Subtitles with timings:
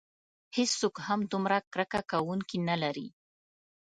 [0.55, 3.07] هیڅوک هم دومره کرکه کوونکي نه لري.